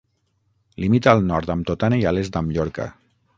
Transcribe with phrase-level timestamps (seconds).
[0.83, 2.89] Limita al nord amb Totana i a l'est amb Llorca.